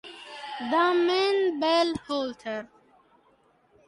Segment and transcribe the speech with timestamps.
[0.71, 2.65] Damen Bell-Holter